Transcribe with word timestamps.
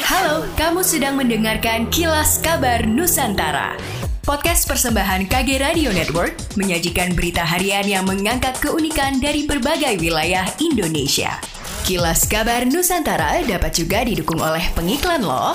Halo, 0.00 0.48
kamu 0.56 0.80
sedang 0.80 1.20
mendengarkan 1.20 1.84
Kilas 1.92 2.40
Kabar 2.40 2.88
Nusantara. 2.88 3.76
Podcast 4.24 4.64
persembahan 4.64 5.28
KG 5.28 5.60
Radio 5.60 5.92
Network 5.92 6.32
menyajikan 6.56 7.12
berita 7.12 7.44
harian 7.44 7.84
yang 7.84 8.08
mengangkat 8.08 8.56
keunikan 8.56 9.20
dari 9.20 9.44
berbagai 9.44 10.00
wilayah 10.00 10.48
Indonesia. 10.64 11.36
Kilas 11.84 12.24
Kabar 12.24 12.64
Nusantara 12.64 13.44
dapat 13.44 13.76
juga 13.76 14.00
didukung 14.00 14.40
oleh 14.40 14.64
pengiklan 14.72 15.28
loh. 15.28 15.52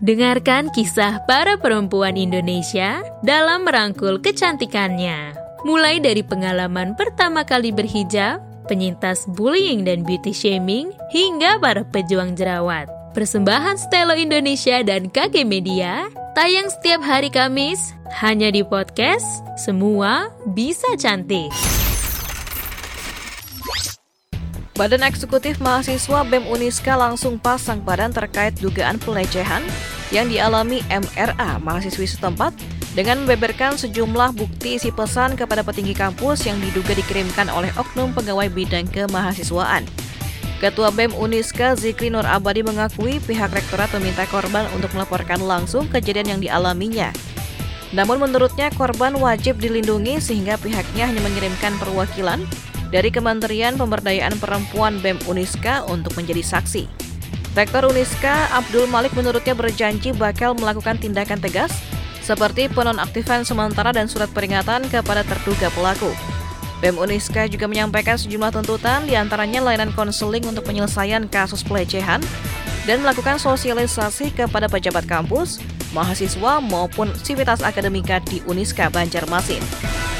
Dengarkan 0.00 0.72
kisah 0.72 1.20
para 1.28 1.60
perempuan 1.60 2.16
Indonesia 2.16 3.04
dalam 3.20 3.68
merangkul 3.68 4.24
kecantikannya. 4.24 5.36
Mulai 5.68 6.00
dari 6.00 6.24
pengalaman 6.24 6.96
pertama 6.96 7.44
kali 7.44 7.76
berhijab, 7.76 8.40
penyintas 8.72 9.28
bullying 9.36 9.84
dan 9.84 10.00
beauty 10.00 10.32
shaming, 10.32 10.96
hingga 11.12 11.60
para 11.60 11.84
pejuang 11.84 12.32
jerawat. 12.32 13.01
Persembahan 13.12 13.76
Stelo 13.76 14.16
Indonesia 14.16 14.80
dan 14.80 15.12
KG 15.12 15.44
Media 15.44 16.08
tayang 16.32 16.72
setiap 16.72 17.04
hari 17.04 17.28
Kamis 17.28 17.92
hanya 18.24 18.48
di 18.48 18.64
podcast 18.64 19.44
Semua 19.60 20.32
Bisa 20.56 20.88
Cantik. 20.96 21.52
Badan 24.72 25.04
Eksekutif 25.04 25.60
Mahasiswa 25.60 26.24
BEM 26.24 26.48
Uniska 26.48 26.96
langsung 26.96 27.36
pasang 27.36 27.84
badan 27.84 28.16
terkait 28.16 28.56
dugaan 28.56 28.96
pelecehan 28.96 29.60
yang 30.08 30.32
dialami 30.32 30.80
MRA 30.88 31.60
mahasiswi 31.60 32.08
setempat 32.08 32.56
dengan 32.96 33.28
membeberkan 33.28 33.76
sejumlah 33.76 34.32
bukti 34.32 34.80
isi 34.80 34.88
pesan 34.88 35.36
kepada 35.36 35.60
petinggi 35.60 35.92
kampus 35.92 36.48
yang 36.48 36.56
diduga 36.64 36.96
dikirimkan 36.96 37.52
oleh 37.52 37.68
oknum 37.76 38.16
pegawai 38.16 38.48
bidang 38.48 38.88
kemahasiswaan. 38.88 39.84
Ketua 40.62 40.94
BEM 40.94 41.18
Uniska 41.18 41.74
Zikri 41.74 42.06
Nur 42.06 42.22
Abadi 42.22 42.62
mengakui 42.62 43.18
pihak 43.18 43.50
rektorat 43.50 43.90
meminta 43.98 44.22
korban 44.30 44.62
untuk 44.78 44.94
melaporkan 44.94 45.42
langsung 45.42 45.90
kejadian 45.90 46.38
yang 46.38 46.40
dialaminya. 46.40 47.10
Namun 47.90 48.22
menurutnya 48.22 48.70
korban 48.70 49.18
wajib 49.18 49.58
dilindungi 49.58 50.22
sehingga 50.22 50.54
pihaknya 50.62 51.10
hanya 51.10 51.18
mengirimkan 51.18 51.74
perwakilan 51.82 52.46
dari 52.94 53.10
Kementerian 53.10 53.74
Pemberdayaan 53.74 54.38
Perempuan 54.38 55.02
BEM 55.02 55.18
Uniska 55.26 55.82
untuk 55.90 56.14
menjadi 56.14 56.46
saksi. 56.46 56.86
Rektor 57.58 57.90
Uniska 57.90 58.46
Abdul 58.54 58.86
Malik 58.86 59.18
menurutnya 59.18 59.58
berjanji 59.58 60.14
bakal 60.14 60.54
melakukan 60.54 60.94
tindakan 60.94 61.42
tegas 61.42 61.74
seperti 62.22 62.70
penonaktifan 62.70 63.42
sementara 63.42 63.90
dan 63.90 64.06
surat 64.06 64.30
peringatan 64.30 64.86
kepada 64.86 65.26
terduga 65.26 65.74
pelaku. 65.74 66.14
BEM 66.82 66.98
Uniska 66.98 67.46
juga 67.46 67.70
menyampaikan 67.70 68.18
sejumlah 68.18 68.50
tuntutan 68.50 69.06
di 69.06 69.14
antaranya 69.14 69.62
layanan 69.62 69.94
konseling 69.94 70.42
untuk 70.50 70.66
penyelesaian 70.66 71.30
kasus 71.30 71.62
pelecehan 71.62 72.18
dan 72.82 72.98
melakukan 73.06 73.38
sosialisasi 73.38 74.34
kepada 74.34 74.66
pejabat 74.66 75.06
kampus, 75.06 75.62
mahasiswa 75.92 76.58
maupun 76.58 77.12
sivitas 77.20 77.60
akademika 77.62 78.18
di 78.24 78.40
Uniska 78.48 78.88
Banjarmasin. 78.90 79.62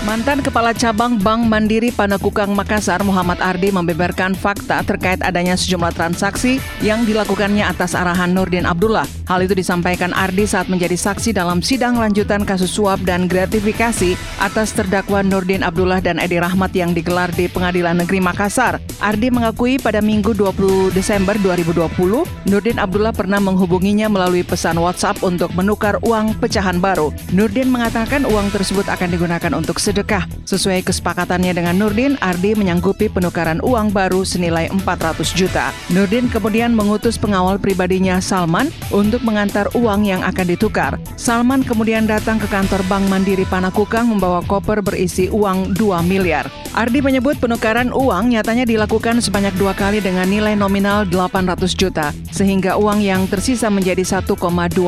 Mantan 0.03 0.43
Kepala 0.43 0.75
Cabang 0.75 1.15
Bank 1.15 1.47
Mandiri 1.47 1.95
Panakukang 1.95 2.51
Makassar 2.59 3.07
Muhammad 3.07 3.39
Ardi 3.39 3.71
membeberkan 3.71 4.35
fakta 4.35 4.83
terkait 4.83 5.23
adanya 5.23 5.55
sejumlah 5.55 5.95
transaksi 5.95 6.59
yang 6.83 7.07
dilakukannya 7.07 7.63
atas 7.63 7.95
arahan 7.95 8.35
Nurdin 8.35 8.67
Abdullah. 8.67 9.07
Hal 9.31 9.47
itu 9.47 9.55
disampaikan 9.55 10.11
Ardi 10.11 10.43
saat 10.43 10.67
menjadi 10.67 10.99
saksi 10.99 11.31
dalam 11.31 11.63
sidang 11.63 12.03
lanjutan 12.03 12.43
kasus 12.43 12.75
suap 12.75 12.99
dan 13.07 13.31
gratifikasi 13.31 14.19
atas 14.43 14.75
terdakwa 14.75 15.23
Nurdin 15.23 15.63
Abdullah 15.63 16.03
dan 16.03 16.19
Edi 16.19 16.43
Rahmat 16.43 16.75
yang 16.75 16.91
digelar 16.91 17.31
di 17.31 17.47
Pengadilan 17.47 18.03
Negeri 18.03 18.19
Makassar. 18.19 18.83
Ardi 18.99 19.31
mengakui 19.31 19.79
pada 19.79 20.03
Minggu 20.03 20.35
20 20.35 20.91
Desember 20.99 21.39
2020, 21.39 22.51
Nurdin 22.51 22.83
Abdullah 22.83 23.15
pernah 23.15 23.39
menghubunginya 23.39 24.11
melalui 24.11 24.43
pesan 24.43 24.83
WhatsApp 24.83 25.23
untuk 25.23 25.55
menukar 25.63 26.03
uang 26.03 26.35
pecahan 26.43 26.83
baru. 26.83 27.15
Nurdin 27.31 27.71
mengatakan 27.71 28.27
uang 28.27 28.51
tersebut 28.51 28.91
akan 28.91 29.09
digunakan 29.15 29.53
untuk 29.55 29.79
sedekah. 29.79 30.27
Sesuai 30.43 30.83
kesepakatannya 30.83 31.55
dengan 31.55 31.79
Nurdin, 31.79 32.19
Ardi 32.19 32.59
menyanggupi 32.59 33.07
penukaran 33.07 33.63
uang 33.63 33.95
baru 33.95 34.27
senilai 34.27 34.67
400 34.75 35.31
juta. 35.39 35.71
Nurdin 35.95 36.27
kemudian 36.27 36.75
mengutus 36.75 37.15
pengawal 37.15 37.63
pribadinya 37.63 38.19
Salman 38.19 38.75
untuk 38.91 39.23
mengantar 39.23 39.71
uang 39.79 40.03
yang 40.03 40.27
akan 40.27 40.47
ditukar. 40.51 40.99
Salman 41.15 41.63
kemudian 41.63 42.11
datang 42.11 42.43
ke 42.43 42.51
kantor 42.51 42.83
Bank 42.91 43.07
Mandiri 43.07 43.47
Panakukang 43.47 44.11
membawa 44.11 44.43
koper 44.43 44.83
berisi 44.83 45.31
uang 45.31 45.79
2 45.79 46.03
miliar. 46.03 46.51
Ardi 46.73 47.05
menyebut 47.05 47.37
penukaran 47.37 47.93
uang 47.93 48.33
nyatanya 48.33 48.65
dilakukan 48.65 49.21
sebanyak 49.21 49.53
dua 49.61 49.77
kali 49.77 50.01
dengan 50.01 50.25
nilai 50.25 50.57
nominal 50.57 51.05
800 51.05 51.77
juta, 51.77 52.17
sehingga 52.33 52.81
uang 52.81 53.05
yang 53.05 53.29
tersisa 53.29 53.69
menjadi 53.69 54.01
1,2 54.01 54.41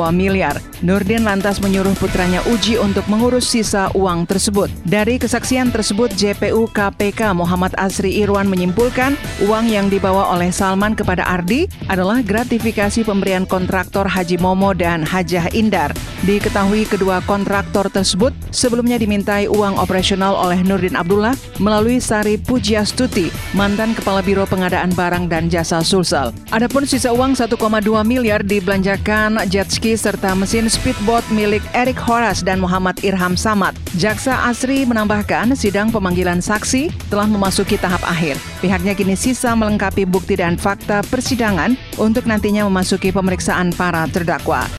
miliar. 0.08 0.56
Nurdin 0.84 1.24
lantas 1.24 1.64
menyuruh 1.64 1.96
putranya 1.96 2.44
Uji 2.44 2.76
untuk 2.76 3.08
mengurus 3.08 3.48
sisa 3.48 3.88
uang 3.96 4.28
tersebut. 4.28 4.68
Dari 4.84 5.16
kesaksian 5.16 5.72
tersebut, 5.72 6.12
JPU 6.12 6.68
KPK 6.68 7.32
Muhammad 7.32 7.72
Asri 7.80 8.20
Irwan 8.20 8.44
menyimpulkan 8.52 9.16
uang 9.48 9.72
yang 9.72 9.88
dibawa 9.88 10.28
oleh 10.36 10.52
Salman 10.52 10.92
kepada 10.92 11.24
Ardi 11.24 11.64
adalah 11.88 12.20
gratifikasi 12.20 13.00
pemberian 13.00 13.48
kontraktor 13.48 14.04
Haji 14.04 14.36
Momo 14.36 14.76
dan 14.76 15.00
Hajah 15.00 15.50
Indar. 15.56 15.90
Diketahui 16.24 16.88
kedua 16.88 17.20
kontraktor 17.28 17.92
tersebut 17.92 18.32
sebelumnya 18.48 18.96
dimintai 18.96 19.44
uang 19.44 19.76
operasional 19.76 20.32
oleh 20.32 20.60
Nurdin 20.64 20.96
Abdullah 20.96 21.36
melalui 21.60 22.00
Sari 22.00 22.40
Pujiastuti, 22.40 23.28
mantan 23.52 23.92
Kepala 23.92 24.24
Biro 24.24 24.48
Pengadaan 24.48 24.92
Barang 24.96 25.28
dan 25.28 25.52
Jasa 25.52 25.84
Sulsel. 25.84 26.32
Adapun 26.48 26.88
sisa 26.88 27.12
uang 27.12 27.36
1,2 27.36 27.58
miliar 28.06 28.40
dibelanjakan 28.40 29.42
jet 29.52 29.68
ski 29.68 30.00
serta 30.00 30.32
mesin 30.32 30.53
speedboat 30.70 31.26
milik 31.34 31.66
Eric 31.74 31.98
Horas 31.98 32.46
dan 32.46 32.62
Muhammad 32.62 33.02
Irham 33.02 33.34
Samad. 33.34 33.74
Jaksa 33.98 34.46
Asri 34.46 34.86
menambahkan 34.86 35.58
sidang 35.58 35.90
pemanggilan 35.90 36.38
saksi 36.38 37.10
telah 37.10 37.26
memasuki 37.26 37.74
tahap 37.74 38.06
akhir. 38.06 38.38
Pihaknya 38.62 38.94
kini 38.94 39.18
sisa 39.18 39.58
melengkapi 39.58 40.06
bukti 40.06 40.38
dan 40.38 40.54
fakta 40.54 41.02
persidangan 41.10 41.74
untuk 41.98 42.30
nantinya 42.30 42.62
memasuki 42.70 43.10
pemeriksaan 43.10 43.74
para 43.74 44.06
terdakwa. 44.06 44.70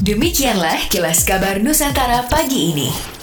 Demikianlah 0.00 0.88
kilas 0.88 1.28
kabar 1.28 1.60
Nusantara 1.60 2.24
pagi 2.32 2.72
ini. 2.72 3.13